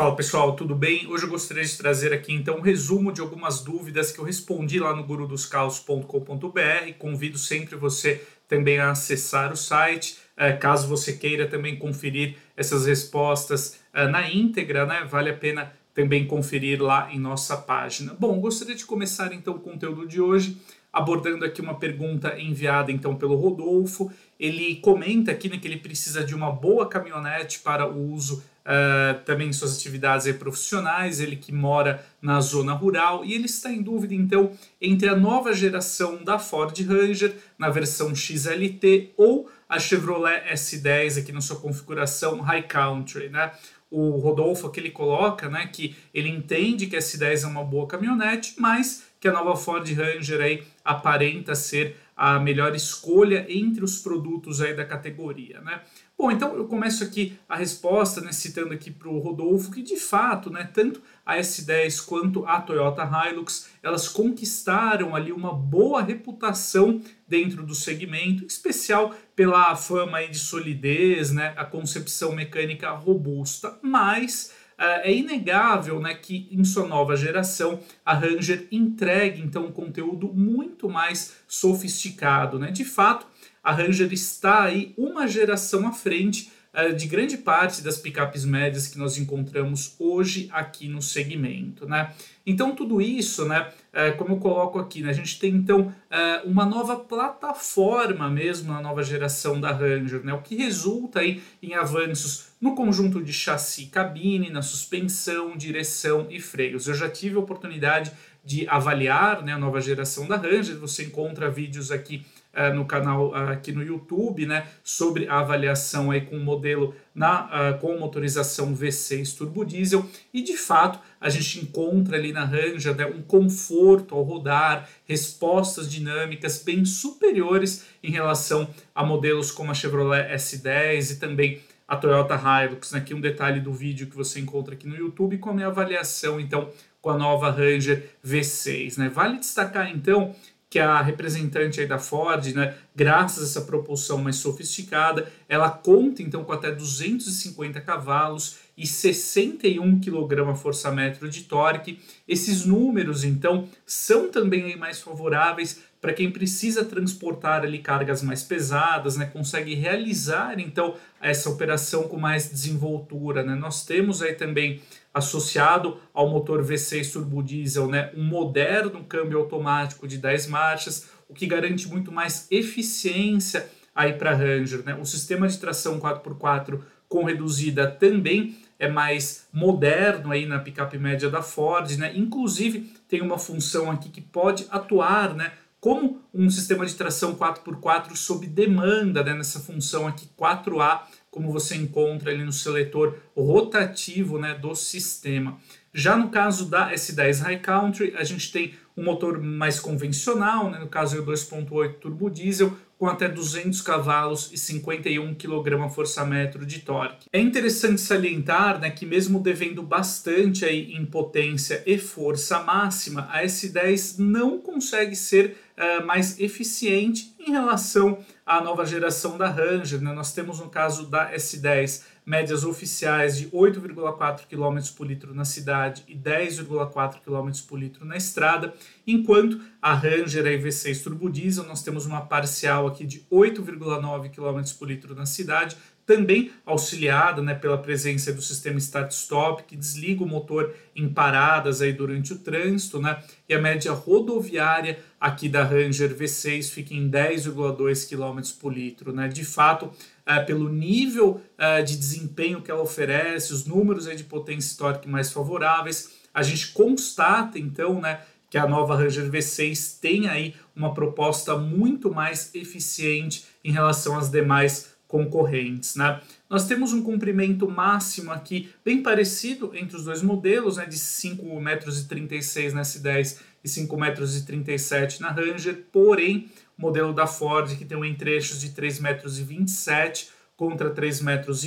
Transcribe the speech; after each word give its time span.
Fala 0.00 0.16
pessoal, 0.16 0.56
tudo 0.56 0.74
bem? 0.74 1.06
Hoje 1.08 1.24
eu 1.24 1.28
gostaria 1.28 1.62
de 1.62 1.76
trazer 1.76 2.10
aqui 2.10 2.32
então 2.32 2.56
um 2.56 2.62
resumo 2.62 3.12
de 3.12 3.20
algumas 3.20 3.60
dúvidas 3.60 4.10
que 4.10 4.18
eu 4.18 4.24
respondi 4.24 4.80
lá 4.80 4.96
no 4.96 5.04
gurudoscaos.com.br. 5.04 6.92
Convido 6.98 7.36
sempre 7.36 7.76
você 7.76 8.24
também 8.48 8.78
a 8.78 8.92
acessar 8.92 9.52
o 9.52 9.56
site, 9.58 10.16
eh, 10.38 10.54
caso 10.54 10.88
você 10.88 11.12
queira 11.12 11.46
também 11.46 11.78
conferir 11.78 12.36
essas 12.56 12.86
respostas 12.86 13.78
eh, 13.92 14.08
na 14.08 14.26
íntegra, 14.26 14.86
né? 14.86 15.04
Vale 15.04 15.28
a 15.28 15.36
pena 15.36 15.70
também 15.92 16.26
conferir 16.26 16.82
lá 16.82 17.12
em 17.12 17.18
nossa 17.18 17.54
página. 17.54 18.16
Bom, 18.18 18.40
gostaria 18.40 18.74
de 18.74 18.86
começar 18.86 19.34
então 19.34 19.56
o 19.56 19.60
conteúdo 19.60 20.08
de 20.08 20.18
hoje 20.18 20.56
abordando 20.92 21.44
aqui 21.44 21.60
uma 21.60 21.78
pergunta 21.78 22.40
enviada 22.40 22.90
então 22.90 23.14
pelo 23.14 23.36
Rodolfo. 23.36 24.10
Ele 24.40 24.76
comenta 24.76 25.30
aqui 25.30 25.50
né, 25.50 25.58
que 25.58 25.68
ele 25.68 25.76
precisa 25.76 26.24
de 26.24 26.34
uma 26.34 26.50
boa 26.50 26.88
caminhonete 26.88 27.58
para 27.58 27.86
o 27.86 28.10
uso 28.10 28.42
uh, 28.64 29.22
também 29.24 29.48
em 29.48 29.52
suas 29.52 29.76
atividades 29.76 30.34
profissionais, 30.36 31.20
ele 31.20 31.36
que 31.36 31.52
mora 31.52 32.04
na 32.22 32.40
zona 32.40 32.72
rural, 32.72 33.22
e 33.22 33.34
ele 33.34 33.44
está 33.44 33.70
em 33.70 33.82
dúvida 33.82 34.14
então 34.14 34.52
entre 34.80 35.10
a 35.10 35.14
nova 35.16 35.52
geração 35.52 36.24
da 36.24 36.38
Ford 36.38 36.74
Ranger 36.80 37.36
na 37.58 37.68
versão 37.68 38.14
XLT 38.14 39.12
ou 39.16 39.50
a 39.68 39.78
Chevrolet 39.78 40.42
S10 40.52 41.20
aqui 41.20 41.32
na 41.32 41.42
sua 41.42 41.56
configuração 41.56 42.40
High 42.40 42.62
Country, 42.62 43.28
né? 43.28 43.52
O 43.90 44.18
Rodolfo 44.18 44.68
aqui 44.68 44.78
ele 44.78 44.90
coloca, 44.90 45.48
né, 45.48 45.68
que 45.72 45.96
ele 46.14 46.28
entende 46.28 46.86
que 46.86 46.94
a 46.94 47.00
S10 47.00 47.42
é 47.42 47.46
uma 47.46 47.64
boa 47.64 47.88
caminhonete, 47.88 48.54
mas 48.56 49.04
que 49.18 49.26
a 49.26 49.32
nova 49.32 49.56
Ford 49.56 49.84
Ranger 49.92 50.40
aí 50.40 50.62
aparenta 50.84 51.56
ser 51.56 51.96
a 52.20 52.38
melhor 52.38 52.74
escolha 52.74 53.46
entre 53.48 53.82
os 53.82 53.98
produtos 53.98 54.60
aí 54.60 54.74
da 54.74 54.84
categoria, 54.84 55.62
né? 55.62 55.80
Bom, 56.18 56.30
então 56.30 56.54
eu 56.54 56.66
começo 56.66 57.02
aqui 57.02 57.38
a 57.48 57.56
resposta, 57.56 58.20
né, 58.20 58.30
citando 58.30 58.74
aqui 58.74 58.90
para 58.90 59.08
o 59.08 59.18
Rodolfo, 59.20 59.70
que 59.70 59.80
de 59.80 59.96
fato, 59.96 60.50
né, 60.50 60.68
tanto 60.70 61.00
a 61.24 61.38
S10 61.38 62.04
quanto 62.04 62.44
a 62.44 62.60
Toyota 62.60 63.08
Hilux, 63.10 63.70
elas 63.82 64.06
conquistaram 64.06 65.16
ali 65.16 65.32
uma 65.32 65.54
boa 65.54 66.02
reputação 66.02 67.00
dentro 67.26 67.64
do 67.64 67.74
segmento, 67.74 68.44
em 68.44 68.48
especial 68.48 69.14
pela 69.34 69.74
fama 69.74 70.18
aí 70.18 70.28
de 70.28 70.38
solidez, 70.38 71.30
né, 71.30 71.54
a 71.56 71.64
concepção 71.64 72.34
mecânica 72.34 72.90
robusta, 72.90 73.78
mas 73.80 74.52
é 74.80 75.12
inegável 75.12 76.00
né, 76.00 76.14
que 76.14 76.48
em 76.50 76.64
sua 76.64 76.86
nova 76.86 77.14
geração 77.14 77.80
a 78.04 78.14
Ranger 78.14 78.66
entregue 78.72 79.42
então 79.42 79.66
um 79.66 79.72
conteúdo 79.72 80.32
muito 80.32 80.88
mais 80.88 81.36
sofisticado. 81.46 82.58
Né? 82.58 82.70
De 82.70 82.84
fato, 82.84 83.26
a 83.62 83.72
Ranger 83.72 84.10
está 84.12 84.62
aí 84.62 84.94
uma 84.96 85.28
geração 85.28 85.86
à 85.86 85.92
frente 85.92 86.50
de 86.96 87.06
grande 87.08 87.36
parte 87.36 87.82
das 87.82 87.98
picapes 87.98 88.44
médias 88.44 88.86
que 88.86 88.98
nós 88.98 89.18
encontramos 89.18 89.96
hoje 89.98 90.48
aqui 90.52 90.88
no 90.88 91.02
segmento. 91.02 91.86
Né? 91.86 92.12
Então, 92.46 92.74
tudo 92.74 93.00
isso, 93.00 93.44
né, 93.46 93.68
uh, 93.92 94.16
como 94.16 94.34
eu 94.34 94.38
coloco 94.38 94.78
aqui, 94.78 95.02
né, 95.02 95.10
a 95.10 95.12
gente 95.12 95.38
tem 95.38 95.54
então 95.54 95.82
uh, 95.82 96.48
uma 96.48 96.64
nova 96.64 96.96
plataforma 96.96 98.30
mesmo 98.30 98.72
na 98.72 98.80
nova 98.80 99.02
geração 99.02 99.60
da 99.60 99.72
Ranger, 99.72 100.24
né, 100.24 100.32
o 100.32 100.42
que 100.42 100.56
resulta 100.56 101.20
aí 101.20 101.42
em 101.62 101.74
avanços 101.74 102.50
no 102.60 102.74
conjunto 102.74 103.22
de 103.22 103.32
chassi 103.32 103.86
cabine, 103.86 104.50
na 104.50 104.62
suspensão, 104.62 105.56
direção 105.56 106.26
e 106.30 106.40
freios. 106.40 106.86
Eu 106.86 106.94
já 106.94 107.08
tive 107.08 107.36
a 107.36 107.40
oportunidade 107.40 108.12
de 108.44 108.66
avaliar 108.68 109.42
né, 109.42 109.52
a 109.52 109.58
nova 109.58 109.80
geração 109.80 110.26
da 110.26 110.36
Ranger, 110.36 110.78
você 110.78 111.04
encontra 111.04 111.50
vídeos 111.50 111.90
aqui 111.90 112.24
uh, 112.54 112.74
no 112.74 112.84
canal 112.84 113.30
uh, 113.30 113.50
aqui 113.50 113.72
no 113.72 113.82
YouTube, 113.82 114.46
né, 114.46 114.66
sobre 114.82 115.28
a 115.28 115.40
avaliação 115.40 116.10
aí 116.10 116.20
com 116.20 116.36
o 116.36 116.44
modelo 116.44 116.94
na, 117.14 117.46
uh, 117.46 117.78
com 117.78 117.98
motorização 117.98 118.74
V6 118.74 119.36
turbo 119.36 119.64
diesel 119.64 120.04
e 120.32 120.42
de 120.42 120.56
fato 120.56 120.98
a 121.20 121.28
gente 121.28 121.60
encontra 121.60 122.16
ali 122.16 122.32
na 122.32 122.44
Ranger 122.44 122.94
né, 122.94 123.06
um 123.06 123.22
conforto 123.22 124.14
ao 124.14 124.22
rodar, 124.22 124.88
respostas 125.04 125.90
dinâmicas 125.90 126.62
bem 126.62 126.84
superiores 126.84 127.84
em 128.02 128.10
relação 128.10 128.68
a 128.94 129.04
modelos 129.04 129.50
como 129.50 129.70
a 129.70 129.74
Chevrolet 129.74 130.34
S10 130.34 131.12
e 131.12 131.16
também 131.16 131.60
a 131.86 131.96
Toyota 131.96 132.34
Hilux. 132.34 132.92
Né, 132.92 133.00
aqui 133.00 133.12
um 133.12 133.20
detalhe 133.20 133.60
do 133.60 133.72
vídeo 133.72 134.06
que 134.06 134.16
você 134.16 134.40
encontra 134.40 134.74
aqui 134.74 134.88
no 134.88 134.96
YouTube 134.96 135.38
com 135.38 135.50
a 135.50 135.54
minha 135.54 135.66
avaliação 135.66 136.40
então 136.40 136.70
com 137.02 137.10
a 137.10 137.18
nova 137.18 137.50
Ranger 137.50 138.10
V6. 138.24 138.98
Né? 138.98 139.08
Vale 139.08 139.38
destacar 139.38 139.90
então 139.90 140.34
que 140.70 140.78
a 140.78 141.02
representante 141.02 141.80
aí 141.80 141.86
da 141.86 141.98
Ford, 141.98 142.54
né, 142.54 142.76
graças 142.94 143.42
a 143.42 143.46
essa 143.46 143.60
propulsão 143.62 144.18
mais 144.18 144.36
sofisticada, 144.36 145.30
ela 145.48 145.68
conta 145.68 146.22
então 146.22 146.44
com 146.44 146.52
até 146.52 146.70
250 146.70 147.80
cavalos 147.80 148.58
e 148.78 148.86
61 148.86 150.00
kgfm 150.00 151.28
de 151.28 151.42
torque. 151.42 151.98
Esses 152.26 152.64
números 152.64 153.24
então 153.24 153.68
são 153.84 154.30
também 154.30 154.62
aí 154.62 154.76
mais 154.76 155.00
favoráveis 155.00 155.82
para 156.00 156.14
quem 156.14 156.30
precisa 156.30 156.84
transportar 156.84 157.62
ali 157.62 157.78
cargas 157.78 158.22
mais 158.22 158.42
pesadas, 158.42 159.16
né, 159.16 159.26
consegue 159.26 159.74
realizar 159.74 160.58
então 160.58 160.94
essa 161.20 161.50
operação 161.50 162.04
com 162.04 162.18
mais 162.18 162.50
desenvoltura. 162.50 163.42
Né? 163.42 163.54
Nós 163.54 163.84
temos 163.84 164.22
aí 164.22 164.34
também 164.34 164.80
associado 165.12 165.98
ao 166.14 166.30
motor 166.30 166.64
V6 166.64 167.12
turbo 167.12 167.42
diesel, 167.42 167.86
né, 167.86 168.10
um 168.16 168.24
moderno 168.24 169.04
câmbio 169.04 169.38
automático 169.38 170.08
de 170.08 170.16
10 170.16 170.46
marchas, 170.46 171.10
o 171.28 171.34
que 171.34 171.46
garante 171.46 171.86
muito 171.88 172.10
mais 172.10 172.46
eficiência 172.50 173.68
aí 173.94 174.14
para 174.14 174.34
Ranger. 174.34 174.82
Né? 174.84 174.94
O 174.94 175.04
sistema 175.04 175.46
de 175.46 175.58
tração 175.58 176.00
4x4 176.00 176.80
com 177.08 177.24
reduzida 177.24 177.90
também 177.90 178.56
é 178.78 178.88
mais 178.88 179.46
moderno 179.52 180.32
aí 180.32 180.46
na 180.46 180.58
picape 180.58 180.96
média 180.96 181.28
da 181.28 181.42
Ford, 181.42 181.90
né? 181.98 182.12
Inclusive 182.16 182.90
tem 183.06 183.20
uma 183.20 183.38
função 183.38 183.90
aqui 183.90 184.08
que 184.08 184.22
pode 184.22 184.66
atuar, 184.70 185.34
né, 185.34 185.52
como 185.80 186.20
um 186.32 186.50
sistema 186.50 186.84
de 186.84 186.94
tração 186.94 187.34
4x4 187.34 188.14
sob 188.14 188.46
demanda, 188.46 189.24
né, 189.24 189.34
nessa 189.34 189.58
função 189.58 190.06
aqui 190.06 190.28
4A, 190.38 191.02
como 191.30 191.50
você 191.50 191.76
encontra 191.76 192.30
ali 192.30 192.44
no 192.44 192.52
seletor 192.52 193.16
rotativo 193.36 194.38
né, 194.38 194.54
do 194.54 194.74
sistema. 194.74 195.58
Já 195.92 196.16
no 196.16 196.28
caso 196.28 196.66
da 196.66 196.92
S10 196.92 197.40
High 197.42 197.60
Country, 197.60 198.14
a 198.16 198.24
gente 198.24 198.52
tem 198.52 198.74
um 198.96 199.02
motor 199.02 199.40
mais 199.40 199.80
convencional, 199.80 200.70
né, 200.70 200.78
no 200.78 200.88
caso 200.88 201.16
é 201.16 201.20
o 201.20 201.26
2.8 201.26 201.94
turbo 201.94 202.28
diesel, 202.28 202.76
com 203.00 203.06
até 203.06 203.26
200 203.26 203.80
cavalos 203.80 204.50
e 204.52 204.58
51 204.58 205.34
kgfm 205.34 206.66
de 206.66 206.80
torque. 206.80 207.28
É 207.32 207.40
interessante 207.40 207.98
salientar 207.98 208.78
né, 208.78 208.90
que 208.90 209.06
mesmo 209.06 209.40
devendo 209.40 209.82
bastante 209.82 210.66
aí 210.66 210.92
em 210.92 211.06
potência 211.06 211.82
e 211.86 211.96
força 211.96 212.62
máxima, 212.62 213.26
a 213.32 213.42
S10 213.42 214.18
não 214.18 214.58
consegue 214.58 215.16
ser 215.16 215.56
uh, 215.80 216.06
mais 216.06 216.38
eficiente 216.38 217.34
em 217.38 217.50
relação 217.50 218.18
à 218.44 218.60
nova 218.60 218.84
geração 218.84 219.38
da 219.38 219.48
Ranger. 219.48 220.00
Né? 220.00 220.12
Nós 220.12 220.32
temos 220.32 220.60
no 220.60 220.68
caso 220.68 221.06
da 221.06 221.32
S10 221.32 222.02
médias 222.24 222.64
oficiais 222.64 223.36
de 223.38 223.48
8,4 223.48 224.42
km 224.46 224.78
por 224.96 225.06
litro 225.06 225.34
na 225.34 225.44
cidade 225.44 226.04
e 226.06 226.14
10,4 226.14 227.20
km 227.24 227.50
por 227.66 227.78
litro 227.78 228.04
na 228.04 228.16
estrada, 228.16 228.74
enquanto 229.06 229.60
a 229.80 229.94
Ranger 229.94 230.46
a 230.46 230.50
EV6 230.50 231.02
Turbo 231.02 231.30
Diesel 231.30 231.64
nós 231.64 231.82
temos 231.82 232.06
uma 232.06 232.20
parcial 232.20 232.86
aqui 232.86 233.04
de 233.04 233.20
8,9 233.32 234.30
km 234.30 234.62
por 234.78 234.86
litro 234.86 235.14
na 235.14 235.26
cidade, 235.26 235.76
também 236.10 236.50
auxiliada 236.66 237.40
né, 237.40 237.54
pela 237.54 237.78
presença 237.78 238.32
do 238.32 238.42
sistema 238.42 238.78
start-stop, 238.78 239.62
que 239.62 239.76
desliga 239.76 240.24
o 240.24 240.26
motor 240.26 240.74
em 240.96 241.08
paradas 241.08 241.80
aí 241.80 241.92
durante 241.92 242.32
o 242.32 242.38
trânsito, 242.40 243.00
né, 243.00 243.22
e 243.48 243.54
a 243.54 243.60
média 243.60 243.92
rodoviária 243.92 244.98
aqui 245.20 245.48
da 245.48 245.62
Ranger 245.62 246.12
V6 246.12 246.68
fica 246.70 246.94
em 246.94 247.08
10,2 247.08 248.08
km 248.08 248.40
por 248.60 248.74
litro. 248.74 249.12
Né. 249.12 249.28
De 249.28 249.44
fato, 249.44 249.92
é, 250.26 250.40
pelo 250.40 250.68
nível 250.68 251.40
é, 251.56 251.80
de 251.80 251.96
desempenho 251.96 252.60
que 252.60 252.72
ela 252.72 252.82
oferece, 252.82 253.52
os 253.52 253.64
números 253.64 254.08
aí 254.08 254.16
de 254.16 254.24
potência 254.24 254.66
histórica 254.68 255.08
mais 255.08 255.30
favoráveis, 255.30 256.18
a 256.34 256.42
gente 256.42 256.72
constata 256.72 257.56
então 257.56 258.00
né, 258.00 258.20
que 258.50 258.58
a 258.58 258.66
nova 258.66 258.96
Ranger 258.96 259.30
V6 259.30 260.00
tem 260.00 260.28
aí 260.28 260.56
uma 260.74 260.92
proposta 260.92 261.56
muito 261.56 262.12
mais 262.12 262.52
eficiente 262.52 263.44
em 263.64 263.70
relação 263.70 264.18
às 264.18 264.28
demais 264.28 264.98
concorrentes. 265.10 265.96
Né? 265.96 266.20
Nós 266.48 266.68
temos 266.68 266.92
um 266.92 267.02
comprimento 267.02 267.68
máximo 267.68 268.30
aqui 268.30 268.70
bem 268.84 269.02
parecido 269.02 269.72
entre 269.74 269.96
os 269.96 270.04
dois 270.04 270.22
modelos, 270.22 270.76
né, 270.76 270.86
de 270.86 270.96
5,36 270.96 271.60
metros 271.60 272.72
na 272.72 272.82
S10 272.82 273.38
e 273.64 273.68
5,37 273.68 273.98
metros 273.98 275.18
na 275.18 275.30
Ranger, 275.30 275.84
porém 275.90 276.48
o 276.78 276.82
modelo 276.82 277.12
da 277.12 277.26
Ford 277.26 277.76
que 277.76 277.84
tem 277.84 277.98
um 277.98 278.04
entrechos 278.04 278.60
de 278.60 278.70
3,27 278.70 279.02
metros 279.02 280.30
contra 280.56 280.90
3,09 280.90 281.24
metros 281.24 281.64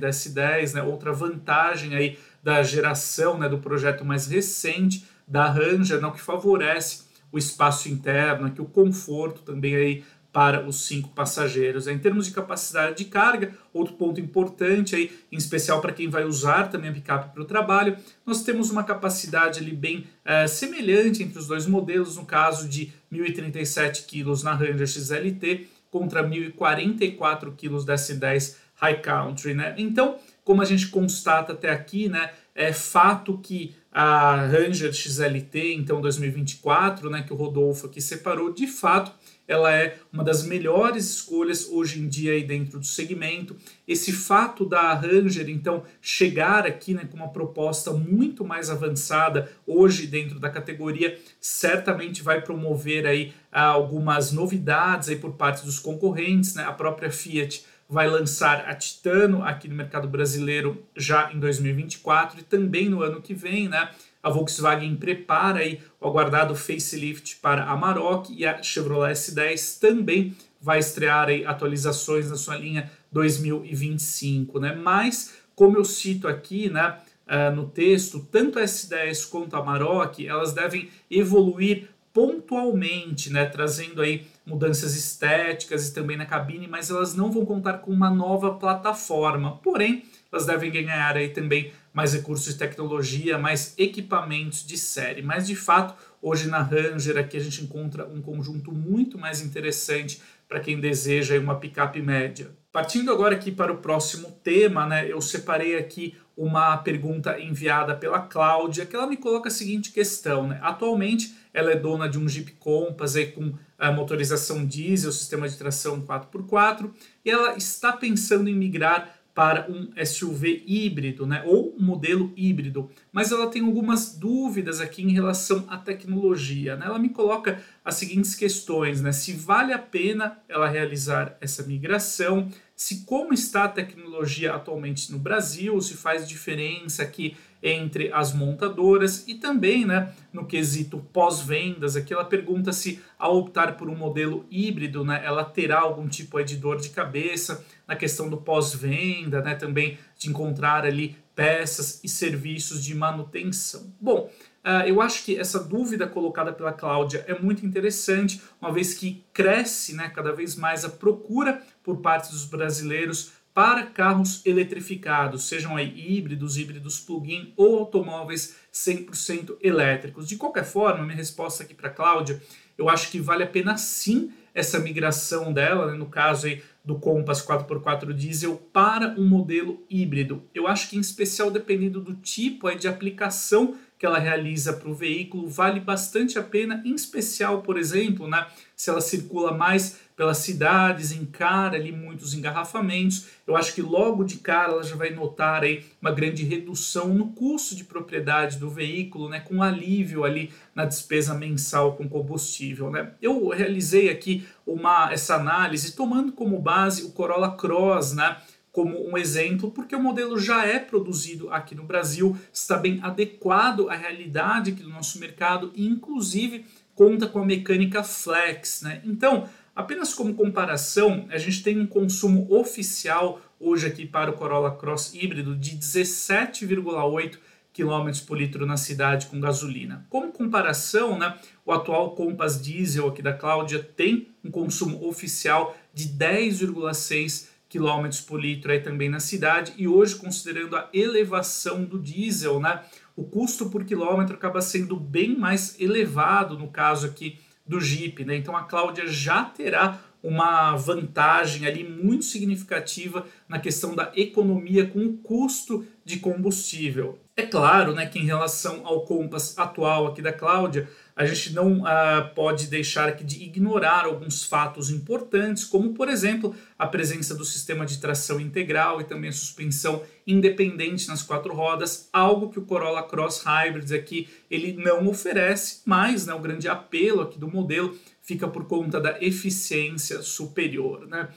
da 0.00 0.08
S10, 0.08 0.74
né, 0.74 0.82
outra 0.82 1.12
vantagem 1.12 1.94
aí 1.94 2.18
da 2.42 2.62
geração, 2.62 3.36
né, 3.36 3.50
do 3.50 3.58
projeto 3.58 4.02
mais 4.02 4.26
recente 4.26 5.04
da 5.26 5.46
Ranger, 5.46 6.00
né, 6.00 6.10
que 6.10 6.22
favorece 6.22 7.02
o 7.30 7.36
espaço 7.36 7.90
interno, 7.90 8.46
aqui 8.46 8.62
o 8.62 8.64
conforto 8.64 9.42
também 9.42 9.76
aí 9.76 10.04
para 10.32 10.66
os 10.66 10.86
cinco 10.86 11.08
passageiros. 11.10 11.86
Em 11.86 11.98
termos 11.98 12.26
de 12.26 12.32
capacidade 12.32 12.96
de 12.96 13.06
carga, 13.06 13.54
outro 13.72 13.94
ponto 13.94 14.20
importante 14.20 14.94
aí, 14.94 15.10
em 15.32 15.36
especial 15.36 15.80
para 15.80 15.92
quem 15.92 16.08
vai 16.08 16.24
usar 16.24 16.68
também 16.68 16.90
a 16.90 16.92
picape 16.92 17.32
para 17.32 17.42
o 17.42 17.46
trabalho, 17.46 17.96
nós 18.26 18.42
temos 18.42 18.70
uma 18.70 18.84
capacidade 18.84 19.60
ali 19.60 19.72
bem 19.72 20.06
é, 20.24 20.46
semelhante 20.46 21.22
entre 21.22 21.38
os 21.38 21.46
dois 21.46 21.66
modelos, 21.66 22.16
no 22.16 22.26
caso 22.26 22.68
de 22.68 22.92
1.037 23.12 24.06
kg 24.06 24.44
na 24.44 24.54
Ranger 24.54 24.86
XLT 24.86 25.66
contra 25.90 26.22
1.044 26.22 27.54
kg 27.56 27.84
da 27.84 27.94
S10 27.94 28.56
High 28.74 29.00
Country, 29.00 29.54
né? 29.54 29.74
Então, 29.76 30.18
como 30.44 30.62
a 30.62 30.64
gente 30.64 30.88
constata 30.88 31.52
até 31.52 31.70
aqui, 31.70 32.08
né, 32.08 32.30
é 32.54 32.72
fato 32.72 33.38
que 33.38 33.74
a 33.90 34.46
Ranger 34.46 34.92
XLT, 34.92 35.74
então 35.74 36.00
2024, 36.00 37.10
né, 37.10 37.22
que 37.22 37.32
o 37.32 37.36
Rodolfo 37.36 37.86
aqui 37.86 38.00
separou, 38.00 38.52
de 38.52 38.66
fato 38.66 39.12
ela 39.48 39.74
é 39.74 39.98
uma 40.12 40.22
das 40.22 40.44
melhores 40.44 41.06
escolhas 41.06 41.68
hoje 41.70 42.00
em 42.00 42.06
dia 42.06 42.32
aí 42.32 42.44
dentro 42.44 42.78
do 42.78 42.84
segmento. 42.86 43.56
Esse 43.86 44.12
fato 44.12 44.66
da 44.66 44.92
Ranger, 44.92 45.48
então, 45.48 45.82
chegar 46.02 46.66
aqui 46.66 46.92
né, 46.92 47.08
com 47.10 47.16
uma 47.16 47.30
proposta 47.30 47.90
muito 47.92 48.44
mais 48.44 48.68
avançada 48.68 49.50
hoje 49.66 50.06
dentro 50.06 50.38
da 50.38 50.50
categoria, 50.50 51.18
certamente 51.40 52.22
vai 52.22 52.42
promover 52.42 53.06
aí 53.06 53.32
algumas 53.50 54.30
novidades 54.30 55.08
aí 55.08 55.16
por 55.16 55.32
parte 55.32 55.64
dos 55.64 55.78
concorrentes, 55.78 56.54
né? 56.54 56.64
A 56.64 56.72
própria 56.72 57.10
Fiat 57.10 57.64
vai 57.88 58.06
lançar 58.06 58.68
a 58.68 58.74
Titano 58.74 59.42
aqui 59.42 59.66
no 59.66 59.74
mercado 59.74 60.06
brasileiro 60.06 60.84
já 60.94 61.32
em 61.32 61.40
2024 61.40 62.40
e 62.40 62.42
também 62.42 62.88
no 62.88 63.02
ano 63.02 63.22
que 63.22 63.32
vem, 63.32 63.68
né? 63.68 63.88
A 64.22 64.30
Volkswagen 64.30 64.96
prepara 64.96 65.60
aí 65.60 65.80
o 66.00 66.06
aguardado 66.06 66.54
facelift 66.54 67.36
para 67.36 67.64
a 67.64 67.76
Maroc 67.76 68.30
e 68.30 68.44
a 68.44 68.62
Chevrolet 68.62 69.12
S10 69.12 69.78
também 69.80 70.36
vai 70.60 70.78
estrear 70.78 71.28
aí 71.28 71.44
atualizações 71.46 72.28
na 72.28 72.36
sua 72.36 72.56
linha 72.56 72.90
2025, 73.12 74.58
né? 74.58 74.74
Mas 74.74 75.34
como 75.54 75.76
eu 75.76 75.84
cito 75.84 76.28
aqui, 76.28 76.68
né, 76.68 76.98
uh, 77.26 77.54
no 77.54 77.68
texto, 77.68 78.20
tanto 78.30 78.58
a 78.58 78.62
S10 78.62 79.28
quanto 79.28 79.56
a 79.56 79.64
Maroc, 79.64 80.20
elas 80.20 80.52
devem 80.52 80.88
evoluir 81.10 81.88
pontualmente, 82.12 83.30
né, 83.32 83.44
trazendo 83.44 84.02
aí 84.02 84.26
mudanças 84.44 84.96
estéticas 84.96 85.88
e 85.88 85.94
também 85.94 86.16
na 86.16 86.26
cabine, 86.26 86.66
mas 86.66 86.90
elas 86.90 87.14
não 87.14 87.30
vão 87.30 87.44
contar 87.44 87.74
com 87.74 87.92
uma 87.92 88.10
nova 88.10 88.54
plataforma. 88.54 89.56
Porém, 89.58 90.04
elas 90.30 90.46
devem 90.46 90.70
ganhar 90.70 91.16
aí 91.16 91.28
também 91.28 91.72
mais 91.92 92.12
recursos 92.12 92.52
de 92.52 92.58
tecnologia, 92.58 93.38
mais 93.38 93.74
equipamentos 93.78 94.66
de 94.66 94.76
série. 94.76 95.22
Mas 95.22 95.46
de 95.46 95.56
fato, 95.56 95.94
hoje 96.22 96.48
na 96.48 96.62
Ranger 96.62 97.18
aqui 97.18 97.36
a 97.36 97.40
gente 97.40 97.64
encontra 97.64 98.06
um 98.06 98.20
conjunto 98.20 98.70
muito 98.70 99.18
mais 99.18 99.40
interessante 99.40 100.20
para 100.48 100.60
quem 100.60 100.80
deseja 100.80 101.38
uma 101.38 101.58
picape 101.58 102.00
média. 102.00 102.50
Partindo 102.72 103.10
agora 103.10 103.34
aqui 103.34 103.50
para 103.50 103.72
o 103.72 103.78
próximo 103.78 104.30
tema, 104.42 104.86
né, 104.86 105.10
eu 105.10 105.20
separei 105.20 105.76
aqui 105.76 106.16
uma 106.36 106.76
pergunta 106.76 107.40
enviada 107.40 107.96
pela 107.96 108.20
Cláudia, 108.20 108.86
que 108.86 108.94
ela 108.94 109.08
me 109.08 109.16
coloca 109.16 109.48
a 109.48 109.50
seguinte 109.50 109.90
questão, 109.90 110.46
né? 110.46 110.60
Atualmente 110.62 111.34
ela 111.52 111.72
é 111.72 111.76
dona 111.76 112.08
de 112.08 112.16
um 112.16 112.28
Jeep 112.28 112.52
Compass 112.52 113.16
aí 113.16 113.32
com 113.32 113.54
a 113.76 113.90
motorização 113.90 114.64
diesel, 114.64 115.10
sistema 115.10 115.48
de 115.48 115.56
tração 115.56 116.00
4x4, 116.00 116.90
e 117.24 117.30
ela 117.30 117.56
está 117.56 117.92
pensando 117.92 118.48
em 118.48 118.54
migrar 118.54 119.17
para 119.38 119.70
um 119.70 119.92
SUV 120.04 120.64
híbrido, 120.66 121.24
né, 121.24 121.44
ou 121.46 121.72
um 121.78 121.80
modelo 121.80 122.32
híbrido, 122.36 122.90
mas 123.12 123.30
ela 123.30 123.46
tem 123.46 123.62
algumas 123.62 124.18
dúvidas 124.18 124.80
aqui 124.80 125.00
em 125.00 125.12
relação 125.12 125.64
à 125.68 125.78
tecnologia. 125.78 126.74
Né? 126.74 126.86
Ela 126.86 126.98
me 126.98 127.10
coloca 127.10 127.62
as 127.84 127.94
seguintes 127.94 128.34
questões, 128.34 129.00
né? 129.00 129.12
Se 129.12 129.34
vale 129.34 129.72
a 129.72 129.78
pena 129.78 130.38
ela 130.48 130.68
realizar 130.68 131.38
essa 131.40 131.62
migração, 131.62 132.50
se 132.74 133.04
como 133.04 133.32
está 133.32 133.62
a 133.62 133.68
tecnologia 133.68 134.52
atualmente 134.54 135.12
no 135.12 135.20
Brasil, 135.20 135.80
se 135.80 135.94
faz 135.94 136.28
diferença 136.28 137.04
aqui 137.04 137.36
entre 137.62 138.12
as 138.12 138.32
montadoras 138.32 139.26
e 139.26 139.34
também, 139.34 139.84
né, 139.84 140.12
no 140.32 140.46
quesito 140.46 140.98
pós-vendas, 141.12 141.96
aqui 141.96 142.12
ela 142.12 142.24
pergunta 142.24 142.72
se 142.72 143.02
ao 143.18 143.36
optar 143.36 143.76
por 143.76 143.88
um 143.88 143.96
modelo 143.96 144.46
híbrido, 144.50 145.04
né, 145.04 145.20
ela 145.24 145.44
terá 145.44 145.80
algum 145.80 146.08
tipo 146.08 146.42
de 146.42 146.56
dor 146.56 146.76
de 146.76 146.90
cabeça 146.90 147.64
na 147.86 147.96
questão 147.96 148.28
do 148.28 148.36
pós-venda, 148.36 149.40
né, 149.42 149.54
também 149.54 149.98
de 150.16 150.28
encontrar 150.28 150.84
ali 150.84 151.16
peças 151.34 152.00
e 152.02 152.08
serviços 152.08 152.84
de 152.84 152.94
manutenção. 152.94 153.92
Bom, 154.00 154.30
Uh, 154.68 154.84
eu 154.86 155.00
acho 155.00 155.24
que 155.24 155.38
essa 155.38 155.64
dúvida 155.64 156.06
colocada 156.06 156.52
pela 156.52 156.72
Cláudia 156.72 157.24
é 157.26 157.38
muito 157.38 157.64
interessante, 157.64 158.42
uma 158.60 158.70
vez 158.70 158.92
que 158.92 159.24
cresce 159.32 159.94
né, 159.94 160.10
cada 160.14 160.30
vez 160.30 160.56
mais 160.56 160.84
a 160.84 160.90
procura 160.90 161.62
por 161.82 162.02
parte 162.02 162.30
dos 162.30 162.44
brasileiros 162.44 163.32
para 163.58 163.86
carros 163.86 164.40
eletrificados, 164.46 165.48
sejam 165.48 165.76
aí 165.76 165.92
híbridos, 165.96 166.56
híbridos 166.56 167.00
plug-in 167.00 167.52
ou 167.56 167.80
automóveis 167.80 168.54
100% 168.72 169.56
elétricos. 169.60 170.28
De 170.28 170.36
qualquer 170.36 170.64
forma, 170.64 171.02
minha 171.02 171.16
resposta 171.16 171.64
aqui 171.64 171.74
para 171.74 171.90
Cláudia, 171.90 172.40
eu 172.78 172.88
acho 172.88 173.10
que 173.10 173.18
vale 173.18 173.42
a 173.42 173.48
pena 173.48 173.76
sim 173.76 174.30
essa 174.54 174.78
migração 174.78 175.52
dela, 175.52 175.90
né, 175.90 175.98
no 175.98 176.06
caso 176.06 176.46
aí 176.46 176.62
do 176.84 177.00
Compass 177.00 177.44
4x4 177.44 178.12
diesel 178.12 178.54
para 178.72 179.08
um 179.18 179.26
modelo 179.26 179.82
híbrido. 179.90 180.44
Eu 180.54 180.68
acho 180.68 180.88
que 180.88 180.96
em 180.96 181.00
especial 181.00 181.50
dependendo 181.50 182.00
do 182.00 182.14
tipo 182.14 182.68
aí 182.68 182.78
de 182.78 182.86
aplicação 182.86 183.76
que 183.98 184.06
ela 184.06 184.18
realiza 184.18 184.72
para 184.72 184.88
o 184.88 184.94
veículo, 184.94 185.48
vale 185.48 185.80
bastante 185.80 186.38
a 186.38 186.42
pena, 186.42 186.80
em 186.84 186.94
especial, 186.94 187.62
por 187.62 187.76
exemplo, 187.76 188.28
né, 188.28 188.46
se 188.76 188.88
ela 188.88 189.00
circula 189.00 189.52
mais 189.52 189.98
pelas 190.16 190.38
cidades, 190.38 191.12
encara 191.12 191.76
ali 191.76 191.92
muitos 191.92 192.34
engarrafamentos, 192.34 193.26
eu 193.46 193.56
acho 193.56 193.74
que 193.74 193.82
logo 193.82 194.24
de 194.24 194.38
cara 194.38 194.72
ela 194.72 194.82
já 194.82 194.96
vai 194.96 195.10
notar 195.10 195.62
aí 195.62 195.84
uma 196.00 196.10
grande 196.12 196.44
redução 196.44 197.08
no 197.14 197.28
custo 197.32 197.74
de 197.74 197.84
propriedade 197.84 198.58
do 198.58 198.70
veículo, 198.70 199.28
né, 199.28 199.40
com 199.40 199.62
alívio 199.62 200.24
ali 200.24 200.52
na 200.74 200.84
despesa 200.84 201.34
mensal 201.34 201.96
com 201.96 202.08
combustível, 202.08 202.90
né. 202.90 203.12
Eu 203.20 203.48
realizei 203.48 204.10
aqui 204.10 204.46
uma 204.66 205.12
essa 205.12 205.36
análise 205.36 205.92
tomando 205.92 206.32
como 206.32 206.60
base 206.60 207.04
o 207.04 207.10
Corolla 207.10 207.52
Cross, 207.56 208.12
né, 208.12 208.36
como 208.78 209.10
um 209.10 209.18
exemplo, 209.18 209.72
porque 209.72 209.96
o 209.96 210.00
modelo 210.00 210.38
já 210.38 210.64
é 210.64 210.78
produzido 210.78 211.52
aqui 211.52 211.74
no 211.74 211.82
Brasil, 211.82 212.38
está 212.52 212.76
bem 212.76 213.00
adequado 213.02 213.90
à 213.90 213.96
realidade 213.96 214.70
aqui 214.70 214.84
do 214.84 214.88
nosso 214.88 215.18
mercado 215.18 215.72
e 215.74 215.84
inclusive 215.84 216.64
conta 216.94 217.26
com 217.26 217.40
a 217.40 217.44
mecânica 217.44 218.04
flex, 218.04 218.82
né? 218.82 219.02
Então, 219.04 219.48
Apenas 219.74 220.12
como 220.12 220.34
comparação, 220.34 221.28
a 221.30 221.38
gente 221.38 221.62
tem 221.62 221.78
um 221.78 221.86
consumo 221.86 222.52
oficial 222.52 223.40
hoje 223.60 223.86
aqui 223.86 224.04
para 224.04 224.28
o 224.28 224.32
Corolla 224.32 224.72
Cross 224.72 225.14
híbrido 225.14 225.54
de 225.54 225.76
17,8 225.76 227.38
km 227.72 228.26
por 228.26 228.36
litro 228.36 228.66
na 228.66 228.76
cidade 228.76 229.28
com 229.28 229.38
gasolina. 229.38 230.04
Como 230.10 230.32
comparação, 230.32 231.16
né, 231.16 231.38
o 231.64 231.70
atual 231.70 232.16
Compass 232.16 232.60
Diesel 232.60 233.06
aqui 233.06 233.22
da 233.22 233.32
Cláudia 233.32 233.78
tem 233.80 234.26
um 234.44 234.50
consumo 234.50 235.06
oficial 235.06 235.76
de 235.94 236.08
10,6 236.08 237.46
km 237.68 238.08
por 238.26 238.40
litro 238.40 238.72
aí 238.72 238.80
também 238.80 239.08
na 239.08 239.20
cidade 239.20 239.74
e 239.76 239.86
hoje 239.86 240.16
considerando 240.16 240.76
a 240.76 240.88
elevação 240.92 241.84
do 241.84 241.98
diesel, 241.98 242.58
né, 242.58 242.82
o 243.14 243.24
custo 243.24 243.68
por 243.68 243.84
quilômetro 243.84 244.34
acaba 244.34 244.60
sendo 244.60 244.96
bem 244.96 245.36
mais 245.36 245.78
elevado 245.80 246.58
no 246.58 246.68
caso 246.68 247.06
aqui 247.06 247.38
do 247.66 247.80
Jeep, 247.80 248.24
né? 248.24 248.36
Então 248.36 248.56
a 248.56 248.62
Cláudia 248.62 249.06
já 249.06 249.44
terá 249.44 250.00
uma 250.22 250.74
vantagem 250.74 251.66
ali 251.66 251.84
muito 251.84 252.24
significativa 252.24 253.26
na 253.46 253.58
questão 253.60 253.94
da 253.94 254.10
economia 254.16 254.86
com 254.86 255.04
o 255.04 255.18
custo 255.18 255.86
de 256.04 256.18
combustível. 256.18 257.18
É 257.38 257.46
claro, 257.46 257.94
né, 257.94 258.04
que 258.04 258.18
em 258.18 258.24
relação 258.24 258.84
ao 258.84 259.02
Compass 259.02 259.56
atual 259.56 260.08
aqui 260.08 260.20
da 260.20 260.32
Cláudia, 260.32 260.88
a 261.14 261.24
gente 261.24 261.54
não 261.54 261.82
uh, 261.82 262.34
pode 262.34 262.66
deixar 262.66 263.08
aqui 263.08 263.22
de 263.22 263.44
ignorar 263.44 264.06
alguns 264.06 264.42
fatos 264.42 264.90
importantes, 264.90 265.64
como 265.64 265.94
por 265.94 266.08
exemplo 266.08 266.52
a 266.76 266.84
presença 266.84 267.36
do 267.36 267.44
sistema 267.44 267.86
de 267.86 268.00
tração 268.00 268.40
integral 268.40 269.00
e 269.00 269.04
também 269.04 269.30
a 269.30 269.32
suspensão 269.32 270.02
independente 270.26 271.06
nas 271.06 271.22
quatro 271.22 271.54
rodas, 271.54 272.08
algo 272.12 272.50
que 272.50 272.58
o 272.58 272.64
Corolla 272.64 273.04
Cross 273.04 273.44
Hybrids 273.44 273.92
aqui 273.92 274.28
ele 274.50 274.72
não 274.72 275.06
oferece, 275.06 275.82
mas 275.86 276.26
né, 276.26 276.34
o 276.34 276.40
grande 276.40 276.68
apelo 276.68 277.20
aqui 277.20 277.38
do 277.38 277.46
modelo 277.46 277.96
fica 278.20 278.48
por 278.48 278.64
conta 278.66 279.00
da 279.00 279.16
eficiência 279.22 280.22
superior, 280.22 281.06
né? 281.06 281.28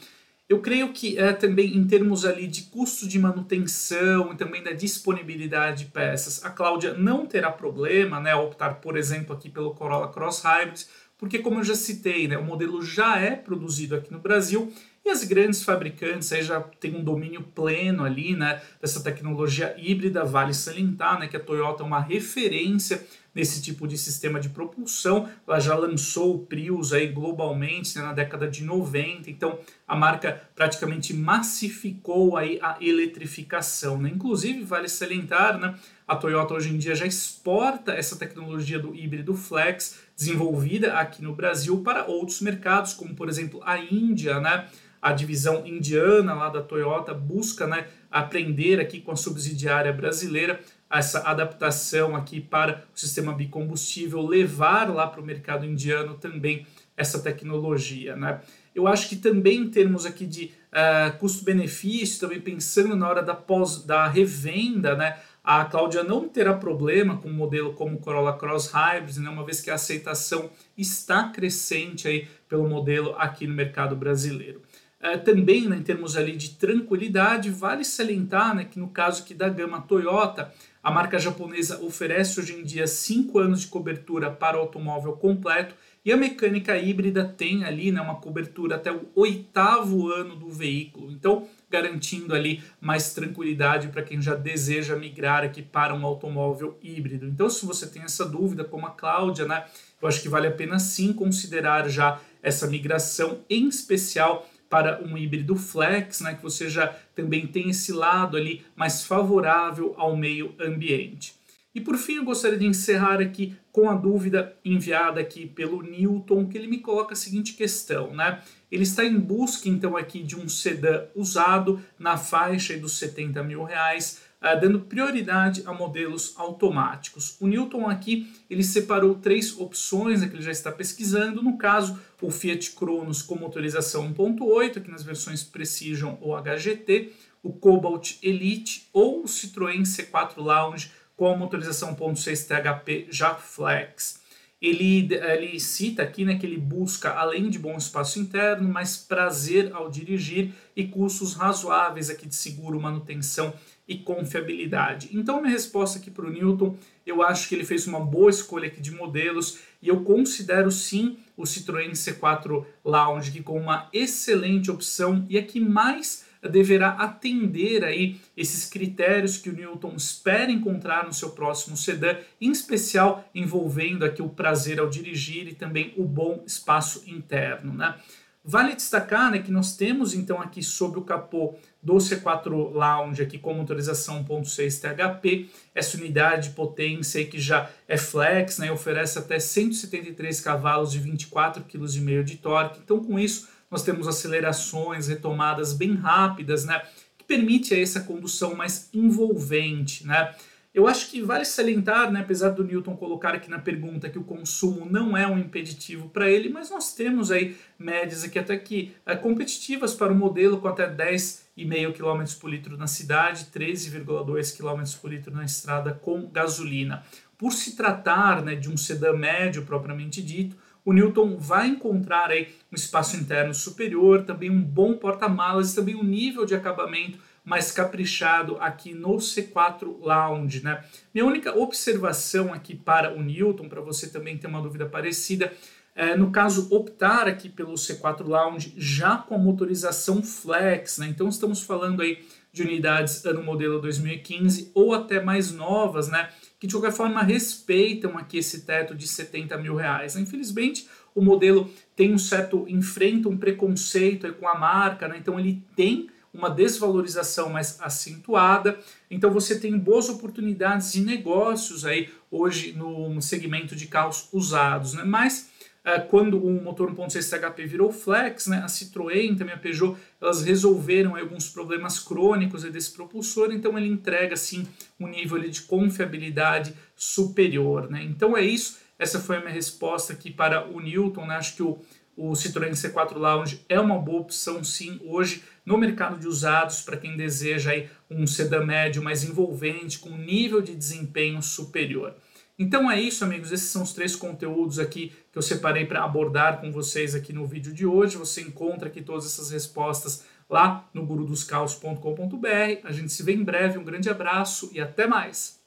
Eu 0.52 0.60
creio 0.60 0.92
que 0.92 1.18
é, 1.18 1.32
também 1.32 1.78
em 1.78 1.88
termos 1.88 2.26
ali 2.26 2.46
de 2.46 2.64
custo 2.64 3.08
de 3.08 3.18
manutenção 3.18 4.34
e 4.34 4.36
também 4.36 4.62
da 4.62 4.74
disponibilidade 4.74 5.86
de 5.86 5.92
peças, 5.92 6.44
a 6.44 6.50
Cláudia 6.50 6.94
não 6.94 7.26
terá 7.26 7.50
problema, 7.50 8.20
né, 8.20 8.36
optar, 8.36 8.82
por 8.82 8.98
exemplo, 8.98 9.34
aqui 9.34 9.50
pelo 9.50 9.74
Corolla 9.74 10.10
Cross 10.10 10.42
Hybrid, 10.42 10.88
porque 11.18 11.40
como 11.40 11.62
eu 11.62 11.64
já 11.64 11.74
citei, 11.74 12.28
né, 12.28 12.38
o 12.38 12.44
modelo 12.44 12.84
já 12.84 13.18
é 13.18 13.34
produzido 13.34 13.96
aqui 13.96 14.12
no 14.12 14.20
Brasil 14.20 14.70
E 15.04 15.10
as 15.10 15.24
grandes 15.24 15.64
fabricantes 15.64 16.32
aí 16.32 16.44
já 16.44 16.60
têm 16.60 16.96
um 16.96 17.04
domínio 17.04 17.42
pleno 17.42 18.04
ali, 18.04 18.36
né, 18.36 18.62
dessa 18.80 19.02
tecnologia 19.02 19.74
híbrida, 19.78 20.24
vale 20.24 20.54
salientar, 20.54 21.20
né, 21.20 21.28
que 21.28 21.36
a 21.36 21.40
Toyota 21.40 21.82
é 21.82 21.86
uma 21.86 22.00
referência 22.00 23.04
nesse 23.34 23.62
tipo 23.62 23.88
de 23.88 23.98
sistema 23.98 24.40
de 24.40 24.50
propulsão. 24.50 25.30
Ela 25.48 25.60
já 25.60 25.76
lançou 25.76 26.36
o 26.36 26.40
Prius 26.40 26.94
aí 26.94 27.08
globalmente 27.08 27.98
né, 27.98 28.04
na 28.04 28.14
década 28.14 28.48
de 28.48 28.64
90, 28.64 29.30
então 29.30 29.60
a 29.88 29.96
marca 29.96 30.42
praticamente 30.56 31.14
massificou 31.14 32.38
aí 32.38 32.60
a 32.62 32.78
eletrificação. 32.82 33.98
Né? 33.98 34.12
Inclusive, 34.14 34.64
vale 34.64 34.90
salientar, 34.90 35.58
né, 35.58 35.76
a 36.08 36.16
Toyota 36.16 36.54
hoje 36.54 36.70
em 36.70 36.78
dia 36.78 36.94
já 36.94 37.06
exporta 37.06 37.94
essa 37.94 38.18
tecnologia 38.18 38.78
do 38.78 38.94
híbrido 38.94 39.34
flex 39.34 40.00
desenvolvida 40.16 40.94
aqui 40.94 41.24
no 41.24 41.34
Brasil 41.34 41.82
para 41.82 42.06
outros 42.06 42.42
mercados, 42.42 42.94
como 42.94 43.16
por 43.16 43.30
exemplo 43.30 43.62
a 43.64 43.78
Índia, 43.80 44.40
né? 44.40 44.68
A 45.02 45.14
divisão 45.14 45.66
indiana 45.66 46.36
lá 46.36 46.50
da 46.50 46.62
Toyota 46.62 47.12
busca 47.12 47.66
né, 47.66 47.88
aprender 48.12 48.80
aqui 48.80 49.02
com 49.02 49.12
a 49.12 49.16
subsidiária 49.16 49.92
brasileira 49.92 50.60
essa 50.92 51.20
adaptação 51.22 52.16
aqui 52.16 52.42
para 52.42 52.84
o 52.94 53.00
sistema 53.00 53.34
bicombustível, 53.34 54.26
levar 54.26 54.94
lá 54.94 55.08
para 55.08 55.22
o 55.22 55.26
mercado 55.26 55.66
indiano 55.66 56.16
também 56.16 56.66
essa 56.98 57.20
tecnologia. 57.20 58.16
Né? 58.16 58.42
Eu 58.76 58.88
acho 58.88 59.10
que 59.10 59.16
também 59.16 59.62
em 59.62 59.70
termos 59.70 60.06
aqui 60.06 60.26
de 60.26 60.52
uh, 60.72 61.18
custo-benefício, 61.18 62.20
também 62.20 62.40
pensando 62.40 62.96
na 62.96 63.08
hora 63.08 63.24
da, 63.24 63.34
pós, 63.34 63.84
da 63.84 64.08
revenda, 64.08 64.96
né? 64.96 65.18
a 65.44 65.66
Cláudia 65.66 66.04
não 66.04 66.28
terá 66.28 66.54
problema 66.54 67.18
com 67.18 67.30
um 67.30 67.34
modelo 67.34 67.74
como 67.74 67.96
o 67.96 68.00
Corolla 68.00 68.38
Cross 68.38 68.72
Hybrid, 68.72 69.20
né? 69.20 69.30
uma 69.30 69.46
vez 69.46 69.62
que 69.62 69.72
a 69.72 69.76
aceitação 69.76 70.50
está 70.78 71.30
crescente 71.30 72.08
aí 72.08 72.28
pelo 72.48 72.68
modelo 72.68 73.16
aqui 73.18 73.48
no 73.48 73.54
mercado 73.54 73.96
brasileiro. 73.96 74.62
Uh, 75.02 75.18
também, 75.24 75.68
né, 75.68 75.78
em 75.78 75.82
termos 75.82 76.16
ali 76.16 76.38
de 76.38 76.52
tranquilidade, 76.52 77.50
vale 77.50 77.84
salientar 77.84 78.54
né, 78.54 78.66
que 78.66 78.78
no 78.78 78.88
caso 78.88 79.24
aqui 79.24 79.34
da 79.34 79.50
gama 79.50 79.82
Toyota, 79.82 80.54
a 80.84 80.90
marca 80.90 81.20
japonesa 81.20 81.80
oferece 81.84 82.40
hoje 82.40 82.54
em 82.54 82.64
dia 82.64 82.88
5 82.88 83.38
anos 83.38 83.62
de 83.62 83.68
cobertura 83.68 84.32
para 84.32 84.58
o 84.58 84.62
automóvel 84.62 85.14
completo 85.14 85.76
e 86.04 86.12
a 86.12 86.18
mecânica 86.18 86.76
híbrida 86.76 87.24
tem 87.24 87.64
ali 87.64 87.92
né, 87.92 88.02
uma 88.02 88.16
cobertura 88.16 88.76
até 88.76 88.92
o 88.92 89.08
oitavo 89.14 90.12
ano 90.12 90.36
do 90.36 90.50
veículo. 90.50 91.12
Então, 91.12 91.48
garantindo 91.70 92.34
ali 92.34 92.64
mais 92.82 93.14
tranquilidade 93.14 93.90
para 93.90 94.02
quem 94.02 94.20
já 94.20 94.34
deseja 94.34 94.96
migrar 94.96 95.44
aqui 95.44 95.62
para 95.62 95.94
um 95.94 96.04
automóvel 96.04 96.78
híbrido. 96.82 97.28
Então, 97.28 97.48
se 97.48 97.64
você 97.66 97.86
tem 97.86 98.02
essa 98.02 98.26
dúvida, 98.26 98.64
como 98.64 98.88
a 98.88 98.90
Cláudia, 98.90 99.46
né, 99.46 99.66
eu 100.02 100.08
acho 100.08 100.22
que 100.22 100.30
vale 100.30 100.48
a 100.48 100.52
pena 100.52 100.80
sim 100.80 101.14
considerar 101.14 101.88
já 101.88 102.20
essa 102.42 102.66
migração, 102.66 103.42
em 103.48 103.68
especial 103.68 104.50
para 104.72 105.04
um 105.04 105.18
híbrido 105.18 105.58
flex, 105.58 106.22
né, 106.22 106.34
que 106.34 106.42
você 106.42 106.70
já 106.70 106.88
também 107.14 107.46
tem 107.46 107.70
esse 107.70 107.92
lado 107.92 108.38
ali 108.38 108.66
mais 108.74 109.04
favorável 109.04 109.94
ao 109.98 110.16
meio 110.16 110.56
ambiente. 110.58 111.36
E 111.76 111.82
por 111.82 111.98
fim, 111.98 112.16
eu 112.16 112.26
gostaria 112.26 112.58
de 112.58 112.66
encerrar 112.66 113.22
aqui 113.22 113.56
com 113.72 113.90
a 113.90 113.94
dúvida 113.94 114.56
enviada 114.64 115.20
aqui 115.20 115.46
pelo 115.46 115.82
Newton, 115.82 116.48
que 116.48 116.58
ele 116.58 116.68
me 116.68 116.80
coloca 116.80 117.14
a 117.14 117.18
seguinte 117.18 117.54
questão, 117.54 118.14
né? 118.14 118.42
Ele 118.70 118.84
está 118.84 119.06
em 119.06 119.18
busca 119.18 119.70
então 119.70 119.96
aqui 119.96 120.22
de 120.24 120.38
um 120.38 120.50
sedã 120.50 121.06
usado 121.16 121.82
na 122.00 122.18
faixa 122.18 122.78
dos 122.78 122.94
70 122.98 123.44
mil 123.44 123.64
reais, 123.64 124.22
dando 124.60 124.80
prioridade 124.82 125.62
a 125.68 125.74
modelos 125.74 126.34
automáticos. 126.36 127.38
O 127.40 127.48
Newton 127.48 127.88
aqui 127.88 128.34
ele 128.50 128.64
separou 128.64 129.16
três 129.16 129.58
opções 129.60 130.26
que 130.26 130.36
ele 130.36 130.42
já 130.42 130.52
está 130.52 130.72
pesquisando. 130.72 131.44
No 131.44 131.58
caso, 131.58 132.00
o 132.20 132.32
Fiat 132.32 132.72
Cronos 132.72 133.22
com 133.22 133.36
motorização 133.36 134.12
1.8, 134.12 134.78
aqui 134.78 134.90
nas 134.90 135.04
versões 135.04 135.44
Precision 135.44 136.16
ou 136.20 136.36
HGT, 136.36 137.14
o 137.44 137.54
Cobalt 137.54 138.18
Elite 138.24 138.90
ou 138.92 139.24
o 139.24 139.26
Citroën 139.26 139.84
C4 139.84 140.38
Lounge 140.38 140.92
com 141.16 141.28
a 141.28 141.38
motorização 141.38 141.96
1.6 141.96 142.48
THP 142.48 143.08
já 143.12 143.36
flex. 143.36 144.22
Ele, 144.62 145.12
ele 145.16 145.60
cita 145.60 146.04
aqui 146.04 146.24
né, 146.24 146.38
que 146.38 146.46
ele 146.46 146.58
busca, 146.58 147.10
além 147.14 147.50
de 147.50 147.58
bom 147.58 147.76
espaço 147.76 148.20
interno, 148.20 148.70
mais 148.70 148.96
prazer 148.96 149.74
ao 149.74 149.90
dirigir 149.90 150.54
e 150.76 150.88
custos 150.88 151.34
razoáveis 151.34 152.12
aqui 152.12 152.28
de 152.28 152.36
seguro, 152.36 152.80
manutenção 152.80 153.52
e 153.92 153.98
confiabilidade. 153.98 155.10
Então, 155.12 155.42
minha 155.42 155.52
resposta 155.52 156.00
aqui 156.00 156.10
para 156.10 156.26
o 156.26 156.30
Newton, 156.30 156.78
eu 157.06 157.22
acho 157.22 157.50
que 157.50 157.56
ele 157.56 157.66
fez 157.66 157.86
uma 157.86 158.00
boa 158.00 158.30
escolha 158.30 158.68
aqui 158.68 158.80
de 158.80 158.92
modelos 158.92 159.60
e 159.82 159.90
eu 159.90 160.02
considero 160.02 160.72
sim 160.72 161.18
o 161.36 161.44
Citroën 161.44 161.92
C4 161.92 162.66
Lounge 162.86 163.44
como 163.44 163.60
uma 163.60 163.90
excelente 163.92 164.72
opção 164.72 165.26
e 165.30 165.38
a 165.38 165.44
que 165.44 165.60
mais 165.60 166.26
deverá 166.42 166.92
atender 166.92 167.84
aí 167.84 168.20
esses 168.36 168.66
critérios 168.66 169.38
que 169.38 169.50
o 169.50 169.54
Newton 169.54 169.94
espera 169.98 170.50
encontrar 170.50 171.06
no 171.06 171.14
seu 171.14 171.32
próximo 171.32 171.76
sedã, 171.76 172.16
em 172.40 172.50
especial 172.50 173.30
envolvendo 173.36 174.06
aqui 174.06 174.22
o 174.22 174.30
prazer 174.30 174.80
ao 174.80 174.90
dirigir 174.90 175.50
e 175.50 175.54
também 175.54 175.94
o 175.98 176.06
bom 176.06 176.44
espaço 176.48 177.04
interno, 177.06 177.74
né? 177.74 177.96
Vale 178.44 178.76
destacar 178.76 179.30
né, 179.30 179.38
que 179.38 179.52
nós 179.52 179.76
temos 179.78 180.16
então 180.16 180.42
aqui 180.42 180.64
sobre 180.64 181.00
o 181.00 181.04
capô 181.04 181.54
do 181.82 181.94
C4 181.94 182.50
Lounge 182.50 183.22
aqui 183.22 183.38
com 183.38 183.54
motorização 183.54 184.24
1.6 184.24 184.82
THP, 184.82 185.50
essa 185.76 185.96
unidade 185.96 186.50
de 186.50 186.56
potência 186.56 187.24
que 187.24 187.40
já 187.40 187.70
é 187.88 187.98
flex, 187.98 188.58
né, 188.58 188.72
oferece 188.72 189.20
até 189.20 189.40
173 189.40 190.42
cavalos 190.42 190.96
e 190.96 191.00
24,5 191.00 191.64
kg 191.68 192.24
de 192.24 192.38
torque. 192.38 192.80
Então 192.84 193.04
com 193.04 193.20
isso 193.20 193.48
nós 193.70 193.84
temos 193.84 194.08
acelerações, 194.08 195.08
retomadas 195.08 195.72
bem 195.74 195.94
rápidas, 195.94 196.66
né, 196.66 196.82
que 197.20 197.24
permite 197.24 197.80
essa 197.80 198.00
condução 198.02 198.56
mais 198.56 198.90
envolvente, 198.92 200.06
né? 200.06 200.34
Eu 200.74 200.88
acho 200.88 201.10
que 201.10 201.22
vale 201.22 201.44
salientar, 201.44 202.10
né, 202.10 202.22
apesar 202.22 202.52
do 202.52 202.64
Newton 202.64 202.96
colocar 202.96 203.34
aqui 203.36 203.50
na 203.50 203.60
pergunta 203.60 204.10
que 204.10 204.18
o 204.18 204.24
consumo 204.24 204.86
não 204.90 205.18
é 205.18 205.28
um 205.28 205.38
impeditivo 205.38 206.08
para 206.08 206.30
ele, 206.30 206.48
mas 206.48 206.70
nós 206.70 206.94
temos 206.94 207.30
aí 207.30 207.58
médias 207.78 208.24
aqui 208.24 208.40
até 208.40 208.58
que 208.58 208.94
é, 209.06 209.14
competitivas 209.14 209.94
para 209.94 210.14
o 210.14 210.16
modelo 210.16 210.62
com 210.62 210.70
até 210.70 210.90
10,5 210.90 211.92
km 211.92 212.40
por 212.40 212.50
litro 212.50 212.78
na 212.78 212.88
cidade, 212.88 213.48
13,2 213.54 214.56
km 214.56 215.00
por 215.02 215.12
litro 215.12 215.34
na 215.34 215.44
estrada 215.44 215.94
com 215.94 216.26
gasolina. 216.28 217.04
Por 217.38 217.52
se 217.52 217.76
tratar 217.76 218.42
né, 218.42 218.56
de 218.56 218.70
um 218.70 218.78
sedã 218.78 219.12
médio 219.12 219.66
propriamente 219.66 220.22
dito, 220.22 220.56
o 220.86 220.94
Newton 220.94 221.38
vai 221.38 221.68
encontrar 221.68 222.32
aí 222.32 222.48
um 222.72 222.76
espaço 222.76 223.18
interno 223.18 223.54
superior, 223.54 224.24
também 224.24 224.50
um 224.50 224.62
bom 224.62 224.96
porta-malas 224.96 225.74
e 225.74 225.76
também 225.76 225.96
um 225.96 226.04
nível 226.04 226.46
de 226.46 226.56
acabamento 226.56 227.20
mais 227.44 227.72
caprichado 227.72 228.58
aqui 228.60 228.94
no 228.94 229.16
C4 229.18 229.98
Lounge, 230.00 230.64
né? 230.64 230.84
Minha 231.14 231.26
única 231.26 231.58
observação 231.58 232.54
aqui 232.54 232.76
para 232.76 233.14
o 233.16 233.22
Newton, 233.22 233.68
para 233.68 233.82
você 233.82 234.10
também 234.10 234.38
ter 234.38 234.48
uma 234.48 234.62
dúvida 234.62 234.86
parecida, 234.86 235.52
é, 235.96 236.16
no 236.16 236.32
caso 236.32 236.74
optar 236.74 237.28
aqui 237.28 237.50
pelo 237.50 237.74
C4 237.74 238.24
Lounge 238.24 238.74
já 238.78 239.18
com 239.18 239.36
a 239.36 239.38
motorização 239.38 240.24
flex, 240.24 241.00
né? 241.00 241.08
Então 241.08 241.28
estamos 241.28 241.62
falando 241.62 242.02
aí 242.02 242.24
de 242.54 242.62
unidades 242.64 243.26
ano 243.26 243.44
modelo 243.44 243.82
2015 243.82 244.72
ou 244.74 244.94
até 244.94 245.22
mais 245.22 245.52
novas, 245.52 246.08
né? 246.10 246.30
Que 246.60 246.68
de 246.68 246.74
qualquer 246.74 246.92
forma 246.92 247.24
respeitam 247.24 248.18
aqui 248.18 248.38
esse 248.38 248.66
teto 248.66 248.94
de 248.94 249.08
70 249.08 249.58
mil 249.58 249.76
reais. 249.76 250.16
Infelizmente, 250.16 250.88
o 251.16 251.22
modelo 251.22 251.70
tem 251.96 252.14
um 252.14 252.18
certo, 252.18 252.66
enfrenta 252.68 253.28
um 253.28 253.38
preconceito 253.38 254.32
com 254.34 254.48
a 254.48 254.58
marca, 254.58 255.08
né? 255.08 255.18
Então 255.18 255.40
ele 255.40 255.64
tem 255.76 256.10
uma 256.34 256.50
desvalorização 256.50 257.50
mais 257.50 257.80
acentuada. 257.82 258.80
Então 259.10 259.32
você 259.32 259.60
tem 259.60 259.78
boas 259.78 260.10
oportunidades 260.10 260.94
de 260.94 261.02
negócios 261.02 261.86
aí 261.86 262.10
hoje 262.30 262.74
no 262.74 263.22
segmento 263.22 263.76
de 263.76 263.88
carros 263.88 264.30
usados, 264.32 264.94
né? 264.94 265.04
Mas 265.04 265.50
uh, 265.86 266.08
quando 266.08 266.44
o 266.44 266.64
motor 266.64 266.94
1.6 266.94 267.30
THP 267.30 267.66
virou 267.66 267.92
flex, 267.92 268.48
né, 268.48 268.62
a 268.64 268.68
Citroën 268.68 269.38
também 269.38 269.54
a 269.54 269.58
Peugeot, 269.58 269.98
elas 270.22 270.42
resolveram 270.44 271.16
alguns 271.16 271.50
problemas 271.50 272.00
crônicos 272.00 272.64
desse 272.64 272.92
propulsor, 272.92 273.52
então 273.52 273.78
ele 273.78 273.88
entrega 273.88 274.34
assim 274.34 274.66
um 275.00 275.08
nível 275.08 275.40
de 275.40 275.62
confiabilidade 275.64 276.74
superior, 276.96 277.90
né? 277.90 278.04
Então 278.04 278.38
é 278.38 278.42
isso. 278.42 278.80
Essa 278.98 279.20
foi 279.20 279.38
a 279.38 279.40
minha 279.40 279.52
resposta 279.52 280.14
aqui 280.14 280.32
para 280.32 280.68
o 280.70 280.80
Newton, 280.80 281.26
né? 281.26 281.36
Acho 281.36 281.56
que 281.56 281.64
o 281.64 281.80
o 282.16 282.34
Citroën 282.34 282.72
C4 282.72 283.16
Lounge 283.16 283.66
é 283.70 283.80
uma 283.80 283.98
boa 283.98 284.22
opção 284.22 284.64
sim 284.64 285.00
hoje 285.04 285.44
no 285.66 285.78
mercado 285.78 286.20
de 286.20 286.28
usados 286.28 286.82
para 286.82 286.98
quem 286.98 287.16
deseja 287.16 287.72
aí 287.72 287.90
um 288.10 288.26
sedã 288.26 288.66
médio 288.66 289.04
mais 289.04 289.24
envolvente 289.24 290.00
com 290.00 290.18
nível 290.18 290.62
de 290.62 290.76
desempenho 290.76 291.42
superior. 291.42 292.16
Então 292.58 292.92
é 292.92 293.00
isso, 293.00 293.24
amigos. 293.24 293.52
Esses 293.52 293.70
são 293.70 293.84
os 293.84 293.94
três 293.94 294.16
conteúdos 294.16 294.78
aqui 294.78 295.12
que 295.32 295.38
eu 295.38 295.42
separei 295.42 295.86
para 295.86 296.04
abordar 296.04 296.62
com 296.62 296.72
vocês 296.72 297.16
aqui 297.16 297.34
no 297.34 297.46
vídeo 297.46 297.74
de 297.74 297.86
hoje. 297.86 298.18
Você 298.18 298.42
encontra 298.42 298.88
aqui 298.88 299.02
todas 299.02 299.26
essas 299.26 299.50
respostas 299.52 300.26
lá 300.50 300.88
no 300.94 301.06
gurudoscaos.com.br. 301.06 302.48
A 302.84 302.92
gente 302.92 303.12
se 303.12 303.24
vê 303.24 303.34
em 303.34 303.44
breve. 303.44 303.80
Um 303.80 303.84
grande 303.84 304.10
abraço 304.10 304.70
e 304.74 304.80
até 304.80 305.08
mais. 305.08 305.61